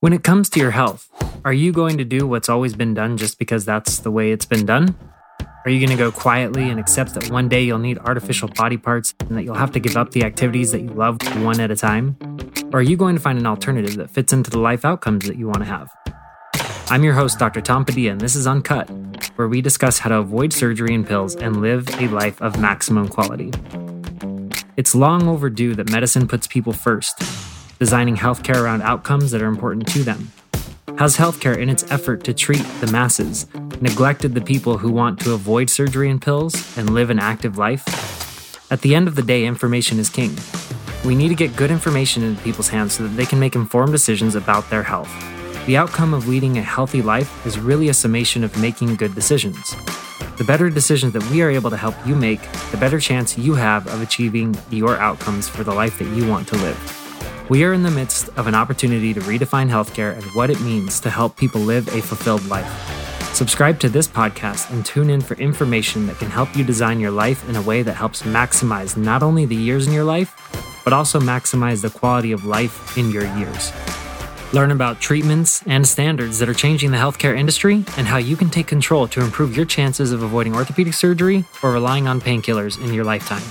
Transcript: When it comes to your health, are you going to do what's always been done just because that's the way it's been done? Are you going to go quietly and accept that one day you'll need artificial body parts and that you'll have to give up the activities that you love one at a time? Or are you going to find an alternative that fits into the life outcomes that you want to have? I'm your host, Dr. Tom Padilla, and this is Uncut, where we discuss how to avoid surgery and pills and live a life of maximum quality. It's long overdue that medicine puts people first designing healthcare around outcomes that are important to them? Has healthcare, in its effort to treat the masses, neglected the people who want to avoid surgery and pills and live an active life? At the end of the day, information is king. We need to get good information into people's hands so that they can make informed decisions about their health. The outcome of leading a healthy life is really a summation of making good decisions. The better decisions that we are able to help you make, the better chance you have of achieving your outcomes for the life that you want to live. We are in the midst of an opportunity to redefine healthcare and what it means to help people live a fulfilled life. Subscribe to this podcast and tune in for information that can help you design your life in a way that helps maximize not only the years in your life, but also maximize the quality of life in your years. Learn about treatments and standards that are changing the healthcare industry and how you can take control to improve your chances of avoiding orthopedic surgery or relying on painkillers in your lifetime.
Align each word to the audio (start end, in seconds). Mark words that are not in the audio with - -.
When 0.00 0.14
it 0.14 0.24
comes 0.24 0.48
to 0.50 0.60
your 0.60 0.70
health, 0.70 1.10
are 1.44 1.52
you 1.52 1.72
going 1.72 1.98
to 1.98 2.06
do 2.06 2.26
what's 2.26 2.48
always 2.48 2.74
been 2.74 2.94
done 2.94 3.18
just 3.18 3.38
because 3.38 3.66
that's 3.66 3.98
the 3.98 4.10
way 4.10 4.32
it's 4.32 4.46
been 4.46 4.64
done? 4.64 4.96
Are 5.66 5.70
you 5.70 5.78
going 5.78 5.94
to 5.94 6.02
go 6.02 6.10
quietly 6.10 6.70
and 6.70 6.80
accept 6.80 7.12
that 7.12 7.30
one 7.30 7.50
day 7.50 7.62
you'll 7.64 7.80
need 7.80 7.98
artificial 7.98 8.48
body 8.48 8.78
parts 8.78 9.12
and 9.20 9.36
that 9.36 9.42
you'll 9.42 9.56
have 9.56 9.72
to 9.72 9.78
give 9.78 9.98
up 9.98 10.12
the 10.12 10.24
activities 10.24 10.72
that 10.72 10.80
you 10.80 10.88
love 10.88 11.18
one 11.44 11.60
at 11.60 11.70
a 11.70 11.76
time? 11.76 12.16
Or 12.72 12.78
are 12.78 12.82
you 12.82 12.96
going 12.96 13.14
to 13.14 13.20
find 13.20 13.38
an 13.38 13.46
alternative 13.46 13.96
that 13.96 14.10
fits 14.10 14.32
into 14.32 14.50
the 14.50 14.58
life 14.58 14.86
outcomes 14.86 15.26
that 15.26 15.36
you 15.36 15.48
want 15.48 15.58
to 15.58 15.66
have? 15.66 15.90
I'm 16.88 17.04
your 17.04 17.12
host, 17.12 17.38
Dr. 17.38 17.60
Tom 17.60 17.84
Padilla, 17.84 18.12
and 18.12 18.20
this 18.22 18.34
is 18.34 18.46
Uncut, 18.46 18.88
where 19.36 19.48
we 19.48 19.60
discuss 19.60 19.98
how 19.98 20.08
to 20.08 20.16
avoid 20.16 20.54
surgery 20.54 20.94
and 20.94 21.06
pills 21.06 21.36
and 21.36 21.60
live 21.60 21.86
a 22.00 22.08
life 22.08 22.40
of 22.40 22.58
maximum 22.58 23.06
quality. 23.06 23.52
It's 24.78 24.94
long 24.94 25.28
overdue 25.28 25.74
that 25.74 25.90
medicine 25.90 26.26
puts 26.26 26.46
people 26.46 26.72
first 26.72 27.22
designing 27.80 28.14
healthcare 28.14 28.62
around 28.62 28.82
outcomes 28.82 29.30
that 29.30 29.40
are 29.40 29.46
important 29.48 29.88
to 29.88 30.04
them? 30.04 30.30
Has 30.98 31.16
healthcare, 31.16 31.56
in 31.56 31.70
its 31.70 31.90
effort 31.90 32.22
to 32.24 32.34
treat 32.34 32.62
the 32.82 32.92
masses, 32.92 33.46
neglected 33.80 34.34
the 34.34 34.42
people 34.42 34.76
who 34.76 34.92
want 34.92 35.18
to 35.20 35.32
avoid 35.32 35.70
surgery 35.70 36.10
and 36.10 36.20
pills 36.20 36.76
and 36.76 36.90
live 36.90 37.08
an 37.08 37.18
active 37.18 37.56
life? 37.56 38.70
At 38.70 38.82
the 38.82 38.94
end 38.94 39.08
of 39.08 39.14
the 39.14 39.22
day, 39.22 39.46
information 39.46 39.98
is 39.98 40.10
king. 40.10 40.36
We 41.06 41.14
need 41.14 41.28
to 41.28 41.34
get 41.34 41.56
good 41.56 41.70
information 41.70 42.22
into 42.22 42.42
people's 42.42 42.68
hands 42.68 42.92
so 42.92 43.04
that 43.04 43.16
they 43.16 43.24
can 43.24 43.40
make 43.40 43.54
informed 43.54 43.92
decisions 43.92 44.34
about 44.34 44.68
their 44.68 44.82
health. 44.82 45.10
The 45.64 45.78
outcome 45.78 46.12
of 46.12 46.28
leading 46.28 46.58
a 46.58 46.62
healthy 46.62 47.00
life 47.00 47.46
is 47.46 47.58
really 47.58 47.88
a 47.88 47.94
summation 47.94 48.44
of 48.44 48.60
making 48.60 48.96
good 48.96 49.14
decisions. 49.14 49.74
The 50.36 50.44
better 50.44 50.68
decisions 50.68 51.14
that 51.14 51.24
we 51.30 51.40
are 51.40 51.48
able 51.48 51.70
to 51.70 51.78
help 51.78 51.94
you 52.06 52.14
make, 52.14 52.42
the 52.72 52.76
better 52.76 53.00
chance 53.00 53.38
you 53.38 53.54
have 53.54 53.86
of 53.86 54.02
achieving 54.02 54.54
your 54.68 54.98
outcomes 54.98 55.48
for 55.48 55.64
the 55.64 55.72
life 55.72 55.98
that 55.98 56.14
you 56.14 56.28
want 56.28 56.46
to 56.48 56.56
live. 56.56 57.09
We 57.50 57.64
are 57.64 57.72
in 57.72 57.82
the 57.82 57.90
midst 57.90 58.28
of 58.36 58.46
an 58.46 58.54
opportunity 58.54 59.12
to 59.12 59.18
redefine 59.22 59.68
healthcare 59.68 60.14
and 60.14 60.22
what 60.36 60.50
it 60.50 60.60
means 60.60 61.00
to 61.00 61.10
help 61.10 61.36
people 61.36 61.60
live 61.60 61.88
a 61.88 62.00
fulfilled 62.00 62.46
life. 62.46 62.70
Subscribe 63.34 63.80
to 63.80 63.88
this 63.88 64.06
podcast 64.06 64.70
and 64.70 64.86
tune 64.86 65.10
in 65.10 65.20
for 65.20 65.34
information 65.34 66.06
that 66.06 66.18
can 66.18 66.30
help 66.30 66.56
you 66.56 66.62
design 66.62 67.00
your 67.00 67.10
life 67.10 67.48
in 67.48 67.56
a 67.56 67.62
way 67.62 67.82
that 67.82 67.94
helps 67.94 68.22
maximize 68.22 68.96
not 68.96 69.24
only 69.24 69.46
the 69.46 69.56
years 69.56 69.88
in 69.88 69.92
your 69.92 70.04
life, 70.04 70.32
but 70.84 70.92
also 70.92 71.18
maximize 71.18 71.82
the 71.82 71.90
quality 71.90 72.30
of 72.30 72.44
life 72.44 72.96
in 72.96 73.10
your 73.10 73.24
years. 73.36 73.72
Learn 74.52 74.70
about 74.70 75.00
treatments 75.00 75.64
and 75.66 75.84
standards 75.84 76.38
that 76.38 76.48
are 76.48 76.54
changing 76.54 76.92
the 76.92 76.98
healthcare 76.98 77.36
industry 77.36 77.84
and 77.96 78.06
how 78.06 78.18
you 78.18 78.36
can 78.36 78.48
take 78.48 78.68
control 78.68 79.08
to 79.08 79.22
improve 79.22 79.56
your 79.56 79.66
chances 79.66 80.12
of 80.12 80.22
avoiding 80.22 80.54
orthopedic 80.54 80.94
surgery 80.94 81.44
or 81.64 81.72
relying 81.72 82.06
on 82.06 82.20
painkillers 82.20 82.80
in 82.80 82.94
your 82.94 83.04
lifetime. 83.04 83.42